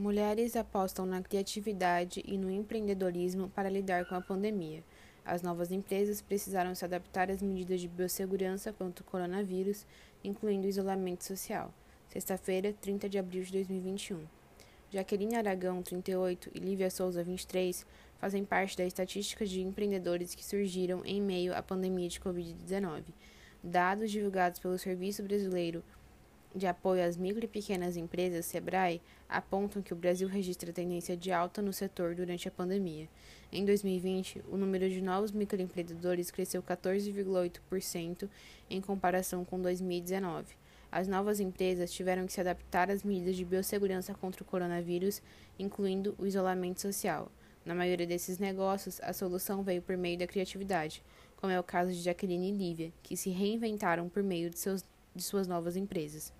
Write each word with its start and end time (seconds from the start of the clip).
Mulheres 0.00 0.56
apostam 0.56 1.04
na 1.04 1.20
criatividade 1.20 2.24
e 2.26 2.38
no 2.38 2.50
empreendedorismo 2.50 3.50
para 3.50 3.68
lidar 3.68 4.06
com 4.06 4.14
a 4.14 4.20
pandemia. 4.22 4.82
As 5.22 5.42
novas 5.42 5.70
empresas 5.70 6.22
precisaram 6.22 6.74
se 6.74 6.82
adaptar 6.82 7.30
às 7.30 7.42
medidas 7.42 7.82
de 7.82 7.86
biossegurança 7.86 8.72
contra 8.72 9.02
o 9.02 9.06
coronavírus, 9.06 9.86
incluindo 10.24 10.66
o 10.66 10.70
isolamento 10.70 11.22
social. 11.24 11.70
Sexta-feira, 12.08 12.74
30 12.80 13.10
de 13.10 13.18
abril 13.18 13.42
de 13.42 13.52
2021. 13.52 14.24
Jaqueline 14.90 15.36
Aragão, 15.36 15.82
38, 15.82 16.50
e 16.54 16.58
Lívia 16.58 16.88
Souza, 16.88 17.22
23, 17.22 17.84
fazem 18.18 18.42
parte 18.42 18.78
da 18.78 18.86
estatística 18.86 19.44
de 19.44 19.60
empreendedores 19.60 20.34
que 20.34 20.42
surgiram 20.42 21.04
em 21.04 21.20
meio 21.20 21.54
à 21.54 21.62
pandemia 21.62 22.08
de 22.08 22.18
Covid-19. 22.18 23.02
Dados 23.62 24.10
divulgados 24.10 24.60
pelo 24.60 24.78
Serviço 24.78 25.22
Brasileiro 25.22 25.84
de 26.54 26.66
Apoio 26.66 27.04
às 27.04 27.16
Micro 27.16 27.44
e 27.44 27.48
Pequenas 27.48 27.96
Empresas, 27.96 28.46
SEBRAE, 28.46 29.00
apontam 29.28 29.82
que 29.82 29.92
o 29.92 29.96
Brasil 29.96 30.28
registra 30.28 30.72
tendência 30.72 31.16
de 31.16 31.30
alta 31.30 31.62
no 31.62 31.72
setor 31.72 32.14
durante 32.14 32.48
a 32.48 32.50
pandemia. 32.50 33.08
Em 33.52 33.64
2020, 33.64 34.42
o 34.50 34.56
número 34.56 34.88
de 34.88 35.00
novos 35.00 35.32
microempreendedores 35.32 36.30
cresceu 36.30 36.62
14,8% 36.62 38.28
em 38.68 38.80
comparação 38.80 39.44
com 39.44 39.60
2019. 39.60 40.54
As 40.92 41.06
novas 41.06 41.38
empresas 41.38 41.92
tiveram 41.92 42.26
que 42.26 42.32
se 42.32 42.40
adaptar 42.40 42.90
às 42.90 43.04
medidas 43.04 43.36
de 43.36 43.44
biossegurança 43.44 44.12
contra 44.12 44.42
o 44.42 44.46
coronavírus, 44.46 45.22
incluindo 45.58 46.14
o 46.18 46.26
isolamento 46.26 46.80
social. 46.80 47.30
Na 47.64 47.74
maioria 47.74 48.06
desses 48.06 48.38
negócios, 48.38 49.00
a 49.02 49.12
solução 49.12 49.62
veio 49.62 49.82
por 49.82 49.96
meio 49.96 50.18
da 50.18 50.26
criatividade, 50.26 51.02
como 51.36 51.52
é 51.52 51.60
o 51.60 51.64
caso 51.64 51.92
de 51.92 52.00
Jaqueline 52.00 52.50
e 52.50 52.56
Lívia, 52.56 52.92
que 53.02 53.16
se 53.16 53.30
reinventaram 53.30 54.08
por 54.08 54.22
meio 54.22 54.50
de, 54.50 54.58
seus, 54.58 54.84
de 55.14 55.22
suas 55.22 55.46
novas 55.46 55.76
empresas. 55.76 56.32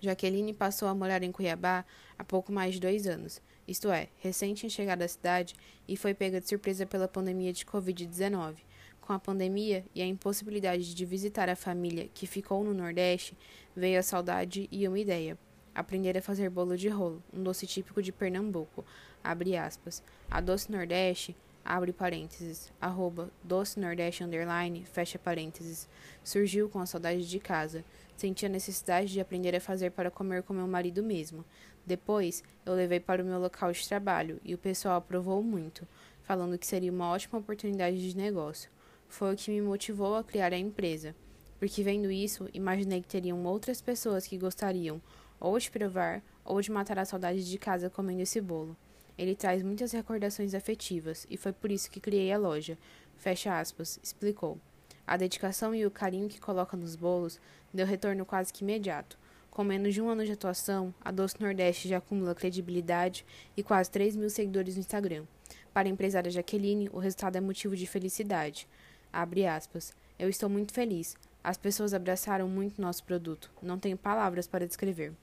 Jaqueline 0.00 0.52
passou 0.52 0.88
a 0.88 0.94
morar 0.94 1.22
em 1.22 1.32
Cuiabá 1.32 1.84
há 2.18 2.24
pouco 2.24 2.52
mais 2.52 2.74
de 2.74 2.80
dois 2.80 3.06
anos, 3.06 3.40
isto 3.66 3.90
é, 3.90 4.08
recente 4.20 4.64
em 4.64 4.68
chegar 4.68 5.02
à 5.02 5.08
cidade 5.08 5.56
e 5.88 5.96
foi 5.96 6.14
pega 6.14 6.40
de 6.40 6.48
surpresa 6.48 6.86
pela 6.86 7.08
pandemia 7.08 7.52
de 7.52 7.64
Covid-19. 7.64 8.56
Com 9.00 9.12
a 9.12 9.18
pandemia 9.18 9.84
e 9.94 10.00
a 10.00 10.06
impossibilidade 10.06 10.94
de 10.94 11.04
visitar 11.04 11.48
a 11.48 11.56
família 11.56 12.08
que 12.14 12.26
ficou 12.26 12.62
no 12.62 12.72
Nordeste, 12.72 13.36
veio 13.74 13.98
a 13.98 14.02
saudade 14.02 14.68
e 14.70 14.86
uma 14.86 14.98
ideia. 14.98 15.36
Aprender 15.74 16.16
a 16.16 16.22
fazer 16.22 16.48
bolo 16.48 16.76
de 16.76 16.88
rolo, 16.88 17.22
um 17.32 17.42
doce 17.42 17.66
típico 17.66 18.00
de 18.00 18.12
Pernambuco. 18.12 18.84
Abre 19.22 19.56
aspas. 19.56 20.02
A 20.30 20.40
Doce 20.40 20.70
Nordeste, 20.70 21.36
abre 21.66 21.92
parênteses, 21.92 22.72
arroba 22.80 23.30
Doce 23.42 23.78
Nordeste 23.78 24.24
underline, 24.24 24.84
fecha 24.84 25.18
parênteses. 25.18 25.88
Surgiu 26.22 26.68
com 26.68 26.78
a 26.78 26.86
saudade 26.86 27.28
de 27.28 27.38
casa. 27.38 27.84
Senti 28.16 28.46
a 28.46 28.48
necessidade 28.48 29.12
de 29.12 29.20
aprender 29.20 29.54
a 29.54 29.60
fazer 29.60 29.90
para 29.90 30.10
comer 30.10 30.42
com 30.42 30.54
meu 30.54 30.66
marido 30.66 31.02
mesmo. 31.02 31.44
Depois, 31.84 32.42
eu 32.64 32.74
levei 32.74 33.00
para 33.00 33.22
o 33.22 33.26
meu 33.26 33.38
local 33.38 33.72
de 33.72 33.86
trabalho 33.86 34.40
e 34.44 34.54
o 34.54 34.58
pessoal 34.58 34.96
aprovou 34.96 35.42
muito, 35.42 35.86
falando 36.22 36.56
que 36.56 36.66
seria 36.66 36.90
uma 36.90 37.10
ótima 37.10 37.38
oportunidade 37.38 37.98
de 37.98 38.16
negócio 38.16 38.70
foi 39.08 39.32
o 39.32 39.36
que 39.36 39.50
me 39.50 39.60
motivou 39.60 40.14
a 40.16 40.24
criar 40.24 40.52
a 40.52 40.58
empresa, 40.58 41.14
porque 41.58 41.82
vendo 41.82 42.10
isso, 42.10 42.48
imaginei 42.52 43.00
que 43.00 43.08
teriam 43.08 43.42
outras 43.44 43.80
pessoas 43.80 44.26
que 44.26 44.38
gostariam 44.38 45.00
ou 45.40 45.58
de 45.58 45.70
provar 45.70 46.22
ou 46.44 46.60
de 46.60 46.70
matar 46.70 46.98
a 46.98 47.04
saudade 47.04 47.48
de 47.48 47.58
casa 47.58 47.90
comendo 47.90 48.22
esse 48.22 48.40
bolo. 48.40 48.76
Ele 49.18 49.34
traz 49.34 49.62
muitas 49.62 49.92
recordações 49.92 50.54
afetivas 50.54 51.26
e 51.30 51.36
foi 51.36 51.52
por 51.52 51.70
isso 51.70 51.90
que 51.90 52.00
criei 52.00 52.32
a 52.32 52.38
loja. 52.38 52.76
Fecha 53.16 53.58
aspas, 53.58 53.98
explicou. 54.02 54.58
A 55.06 55.16
dedicação 55.16 55.74
e 55.74 55.86
o 55.86 55.90
carinho 55.90 56.28
que 56.28 56.40
coloca 56.40 56.76
nos 56.76 56.96
bolos 56.96 57.40
deu 57.72 57.86
retorno 57.86 58.26
quase 58.26 58.52
que 58.52 58.64
imediato. 58.64 59.18
Com 59.50 59.64
menos 59.64 59.94
de 59.94 60.02
um 60.02 60.08
ano 60.10 60.24
de 60.24 60.32
atuação, 60.32 60.92
a 61.00 61.10
Doce 61.10 61.40
Nordeste 61.40 61.88
já 61.88 61.98
acumula 61.98 62.34
credibilidade 62.34 63.24
e 63.56 63.62
quase 63.62 63.90
3 63.90 64.14
mil 64.16 64.28
seguidores 64.28 64.74
no 64.74 64.80
Instagram. 64.80 65.24
Para 65.72 65.88
a 65.88 65.90
empresária 65.90 66.30
Jaqueline, 66.30 66.90
o 66.92 66.98
resultado 66.98 67.36
é 67.36 67.40
motivo 67.40 67.76
de 67.76 67.86
felicidade. 67.86 68.68
Abre 69.12 69.46
aspas. 69.46 69.94
Eu 70.18 70.28
estou 70.28 70.48
muito 70.48 70.74
feliz. 70.74 71.16
As 71.42 71.56
pessoas 71.56 71.94
abraçaram 71.94 72.48
muito 72.48 72.82
nosso 72.82 73.04
produto. 73.04 73.50
Não 73.62 73.78
tenho 73.78 73.96
palavras 73.96 74.46
para 74.46 74.66
descrever. 74.66 75.14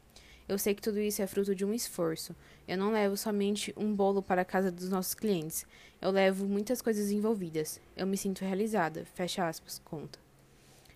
Eu 0.47 0.57
sei 0.57 0.75
que 0.75 0.81
tudo 0.81 0.99
isso 0.99 1.21
é 1.21 1.27
fruto 1.27 1.55
de 1.55 1.63
um 1.63 1.73
esforço. 1.73 2.35
Eu 2.67 2.77
não 2.77 2.91
levo 2.91 3.15
somente 3.15 3.73
um 3.77 3.95
bolo 3.95 4.21
para 4.21 4.41
a 4.41 4.45
casa 4.45 4.71
dos 4.71 4.89
nossos 4.89 5.13
clientes. 5.13 5.65
Eu 6.01 6.11
levo 6.11 6.45
muitas 6.45 6.81
coisas 6.81 7.11
envolvidas. 7.11 7.79
Eu 7.95 8.05
me 8.05 8.17
sinto 8.17 8.43
realizada. 8.43 9.05
Fecha 9.13 9.47
aspas, 9.47 9.81
conta. 9.85 10.19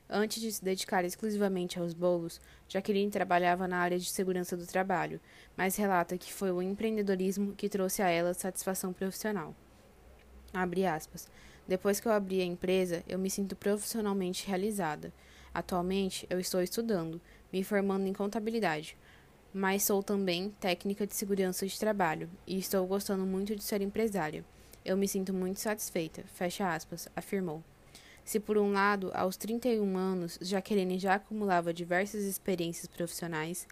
Antes 0.09 0.41
de 0.41 0.51
se 0.51 0.63
dedicar 0.63 1.03
exclusivamente 1.03 1.77
aos 1.79 1.93
bolos, 1.93 2.39
Jaqueline 2.69 3.11
trabalhava 3.11 3.67
na 3.67 3.77
área 3.77 3.99
de 3.99 4.09
segurança 4.09 4.55
do 4.55 4.65
trabalho, 4.65 5.19
mas 5.55 5.75
relata 5.75 6.17
que 6.17 6.31
foi 6.31 6.49
o 6.49 6.61
empreendedorismo 6.61 7.53
que 7.53 7.67
trouxe 7.67 8.01
a 8.01 8.09
ela 8.09 8.33
satisfação 8.33 8.93
profissional. 8.93 9.53
Abre 10.53 10.85
aspas. 10.85 11.29
Depois 11.67 11.99
que 11.99 12.07
eu 12.07 12.13
abri 12.13 12.41
a 12.41 12.45
empresa, 12.45 13.03
eu 13.07 13.19
me 13.19 13.29
sinto 13.29 13.55
profissionalmente 13.55 14.47
realizada. 14.47 15.11
Atualmente, 15.53 16.25
eu 16.29 16.39
estou 16.39 16.61
estudando, 16.61 17.19
me 17.51 17.61
formando 17.61 18.07
em 18.07 18.13
contabilidade, 18.13 18.95
mas 19.57 19.81
sou 19.81 20.03
também 20.03 20.51
técnica 20.59 21.07
de 21.07 21.15
segurança 21.15 21.65
de 21.65 21.79
trabalho 21.79 22.29
e 22.45 22.59
estou 22.59 22.85
gostando 22.85 23.25
muito 23.25 23.55
de 23.55 23.63
ser 23.63 23.81
empresária. 23.81 24.45
Eu 24.85 24.95
me 24.95 25.07
sinto 25.07 25.33
muito 25.33 25.59
satisfeita, 25.59 26.23
fecha 26.27 26.71
aspas, 26.71 27.09
afirmou. 27.15 27.63
Se 28.23 28.39
por 28.39 28.55
um 28.59 28.71
lado, 28.71 29.09
aos 29.15 29.35
31 29.35 29.97
anos, 29.97 30.37
Jaqueline 30.39 30.99
já 30.99 31.15
acumulava 31.15 31.73
diversas 31.73 32.23
experiências 32.23 32.85
profissionais, 32.85 33.67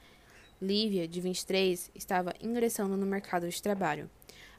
Lívia, 0.60 1.08
de 1.08 1.22
23, 1.22 1.92
estava 1.94 2.34
ingressando 2.42 2.98
no 2.98 3.06
mercado 3.06 3.48
de 3.48 3.62
trabalho. 3.62 4.10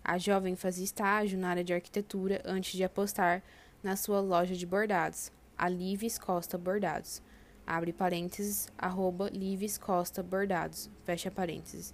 A 0.05 0.19
jovem 0.19 0.55
fazia 0.55 0.85
estágio 0.85 1.37
na 1.37 1.49
área 1.49 1.65
de 1.65 1.75
arquitetura 1.75 2.41
antes 2.45 2.75
de 2.75 2.85
apostar 2.85 3.43
na 3.83 3.97
sua 3.97 4.21
loja 4.21 4.55
de 4.55 4.65
bordados, 4.65 5.33
a 5.59 5.69
Lives 5.69 6.19
Costa 6.19 6.57
Bordados. 6.57 7.21
Abre 7.67 7.93
parênteses, 7.93 8.69
arroba 8.79 9.29
Lives 9.29 9.77
Costa 9.77 10.23
Bordados, 10.23 10.89
fecha 11.05 11.33
parênteses. 11.33 11.93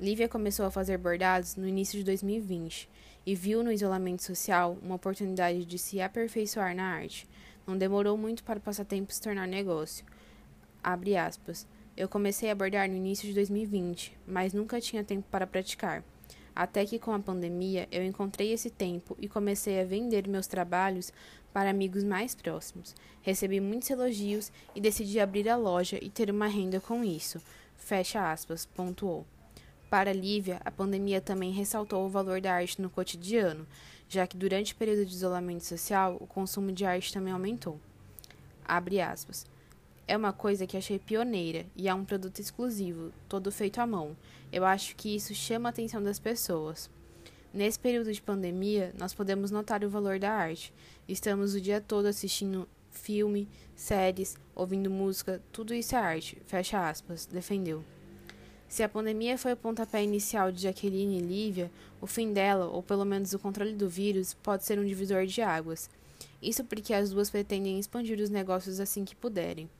Lívia 0.00 0.28
começou 0.28 0.64
a 0.64 0.70
fazer 0.70 0.96
bordados 0.96 1.56
no 1.56 1.66
início 1.66 1.98
de 1.98 2.04
2020 2.04 2.88
e 3.26 3.34
viu 3.34 3.64
no 3.64 3.72
isolamento 3.72 4.22
social 4.22 4.78
uma 4.80 4.94
oportunidade 4.94 5.64
de 5.64 5.76
se 5.76 6.00
aperfeiçoar 6.00 6.76
na 6.76 6.84
arte. 6.84 7.28
Não 7.66 7.76
demorou 7.76 8.16
muito 8.16 8.44
para 8.44 8.60
o 8.60 8.62
passatempo 8.62 9.12
se 9.12 9.20
tornar 9.20 9.48
negócio. 9.48 10.06
Abre 10.80 11.16
aspas. 11.16 11.66
Eu 11.96 12.08
comecei 12.08 12.48
a 12.48 12.54
bordar 12.54 12.88
no 12.88 12.94
início 12.94 13.26
de 13.26 13.34
2020, 13.34 14.16
mas 14.24 14.52
nunca 14.52 14.80
tinha 14.80 15.02
tempo 15.02 15.26
para 15.28 15.48
praticar. 15.48 16.04
Até 16.56 16.86
que 16.86 16.98
com 16.98 17.12
a 17.12 17.18
pandemia 17.18 17.86
eu 17.92 18.02
encontrei 18.02 18.50
esse 18.50 18.70
tempo 18.70 19.14
e 19.20 19.28
comecei 19.28 19.78
a 19.78 19.84
vender 19.84 20.26
meus 20.26 20.46
trabalhos 20.46 21.12
para 21.52 21.68
amigos 21.68 22.02
mais 22.02 22.34
próximos. 22.34 22.94
Recebi 23.20 23.60
muitos 23.60 23.90
elogios 23.90 24.50
e 24.74 24.80
decidi 24.80 25.20
abrir 25.20 25.50
a 25.50 25.56
loja 25.56 25.98
e 26.00 26.08
ter 26.08 26.30
uma 26.30 26.46
renda 26.46 26.80
com 26.80 27.04
isso. 27.04 27.42
Fecha 27.76 28.32
aspas, 28.32 28.64
pontuou. 28.64 29.26
Para 29.90 30.14
Lívia, 30.14 30.58
a 30.64 30.70
pandemia 30.70 31.20
também 31.20 31.52
ressaltou 31.52 32.06
o 32.06 32.08
valor 32.08 32.40
da 32.40 32.54
arte 32.54 32.80
no 32.80 32.88
cotidiano, 32.88 33.66
já 34.08 34.26
que 34.26 34.36
durante 34.36 34.72
o 34.72 34.76
período 34.76 35.04
de 35.04 35.14
isolamento 35.14 35.62
social 35.62 36.16
o 36.18 36.26
consumo 36.26 36.72
de 36.72 36.86
arte 36.86 37.12
também 37.12 37.34
aumentou. 37.34 37.78
Abre 38.64 38.98
aspas 38.98 39.44
é 40.08 40.16
uma 40.16 40.32
coisa 40.32 40.66
que 40.66 40.76
achei 40.76 40.98
pioneira 40.98 41.66
e 41.74 41.88
é 41.88 41.94
um 41.94 42.04
produto 42.04 42.38
exclusivo, 42.38 43.12
todo 43.28 43.50
feito 43.50 43.80
à 43.80 43.86
mão. 43.86 44.16
Eu 44.52 44.64
acho 44.64 44.94
que 44.94 45.14
isso 45.14 45.34
chama 45.34 45.68
a 45.68 45.70
atenção 45.70 46.02
das 46.02 46.18
pessoas. 46.18 46.88
Nesse 47.52 47.78
período 47.78 48.12
de 48.12 48.22
pandemia, 48.22 48.94
nós 48.98 49.14
podemos 49.14 49.50
notar 49.50 49.82
o 49.82 49.90
valor 49.90 50.18
da 50.18 50.30
arte. 50.30 50.72
Estamos 51.08 51.54
o 51.54 51.60
dia 51.60 51.80
todo 51.80 52.06
assistindo 52.06 52.68
filme, 52.90 53.48
séries, 53.74 54.36
ouvindo 54.54 54.90
música, 54.90 55.42
tudo 55.52 55.74
isso 55.74 55.94
é 55.94 55.98
arte. 55.98 56.38
Fecha 56.46 56.88
aspas, 56.88 57.26
defendeu. 57.26 57.82
Se 58.68 58.82
a 58.82 58.88
pandemia 58.88 59.38
foi 59.38 59.52
o 59.52 59.56
pontapé 59.56 60.02
inicial 60.02 60.50
de 60.50 60.62
Jaqueline 60.62 61.18
e 61.18 61.22
Lívia, 61.22 61.70
o 62.00 62.06
fim 62.06 62.32
dela, 62.32 62.66
ou 62.66 62.82
pelo 62.82 63.04
menos 63.04 63.32
o 63.32 63.38
controle 63.38 63.72
do 63.72 63.88
vírus, 63.88 64.34
pode 64.34 64.64
ser 64.64 64.78
um 64.78 64.84
divisor 64.84 65.24
de 65.24 65.40
águas. 65.40 65.88
Isso 66.42 66.64
porque 66.64 66.92
as 66.92 67.10
duas 67.10 67.30
pretendem 67.30 67.78
expandir 67.78 68.20
os 68.20 68.30
negócios 68.30 68.80
assim 68.80 69.04
que 69.04 69.14
puderem. 69.14 69.70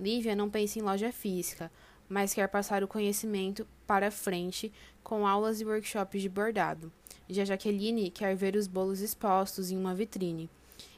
Lívia 0.00 0.34
não 0.34 0.48
pensa 0.48 0.78
em 0.78 0.82
loja 0.82 1.12
física, 1.12 1.70
mas 2.08 2.32
quer 2.32 2.48
passar 2.48 2.82
o 2.82 2.88
conhecimento 2.88 3.66
para 3.86 4.10
frente 4.10 4.72
com 5.04 5.26
aulas 5.26 5.60
e 5.60 5.64
workshops 5.64 6.22
de 6.22 6.28
bordado. 6.28 6.90
Já 7.28 7.44
Jaqueline 7.44 8.10
quer 8.10 8.34
ver 8.34 8.56
os 8.56 8.66
bolos 8.66 9.00
expostos 9.00 9.70
em 9.70 9.76
uma 9.76 9.94
vitrine. 9.94 10.48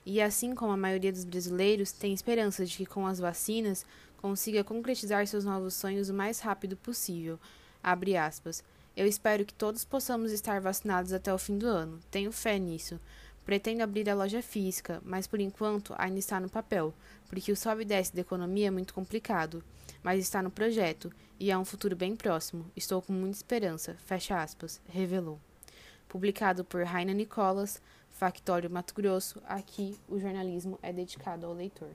E 0.07 0.23
assim 0.23 0.55
como 0.55 0.73
a 0.73 0.77
maioria 0.77 1.13
dos 1.13 1.25
brasileiros, 1.25 1.91
tem 1.91 2.13
esperança 2.13 2.65
de 2.65 2.77
que 2.77 2.87
com 2.87 3.07
as 3.07 3.19
vacinas 3.19 3.85
consiga 4.19 4.63
concretizar 4.63 5.27
seus 5.27 5.45
novos 5.45 5.75
sonhos 5.75 6.09
o 6.09 6.15
mais 6.15 6.39
rápido 6.39 6.77
possível. 6.77 7.41
Abre 7.83 8.17
aspas. 8.17 8.63
Eu 8.97 9.07
espero 9.07 9.45
que 9.45 9.55
todos 9.55 9.85
possamos 9.85 10.31
estar 10.31 10.61
vacinados 10.61 11.13
até 11.13 11.35
o 11.35 11.39
fim 11.39 11.59
do 11.59 11.67
ano. 11.67 11.99
Tenho 12.11 12.31
fé 12.31 12.57
nisso. 12.59 13.01
Pretendo 13.45 13.83
abrir 13.83 14.09
a 14.09 14.15
loja 14.15 14.41
física, 14.41 15.01
mas 15.05 15.27
por 15.27 15.41
enquanto 15.41 15.95
ainda 15.99 16.19
está 16.19 16.39
no 16.39 16.49
papel, 16.49 16.95
porque 17.29 17.51
o 17.51 17.57
sobe 17.57 17.83
e 17.83 17.85
desce 17.85 18.15
da 18.15 18.21
economia 18.21 18.69
é 18.69 18.71
muito 18.71 18.95
complicado. 18.95 19.65
Mas 20.03 20.21
está 20.21 20.43
no 20.43 20.51
projeto 20.51 21.13
e 21.39 21.51
há 21.51 21.59
um 21.59 21.65
futuro 21.65 21.97
bem 21.97 22.15
próximo. 22.15 22.71
Estou 22.77 23.03
com 23.03 23.13
muita 23.13 23.37
esperança. 23.37 23.97
Fecha 24.05 24.41
aspas, 24.41 24.81
revelou. 24.89 25.41
Publicado 26.09 26.65
por 26.65 26.85
Raina 26.85 27.13
Nicolas, 27.13 27.81
Factório 28.11 28.71
Mato 28.71 28.95
Grosso, 28.95 29.43
aqui 29.47 29.99
o 30.09 30.19
jornalismo 30.19 30.79
é 30.83 30.93
dedicado 30.93 31.47
ao 31.47 31.53
leitor. 31.53 31.91